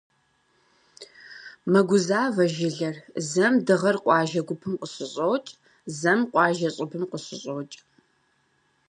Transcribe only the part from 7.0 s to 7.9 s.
къыщыщӀокӀ.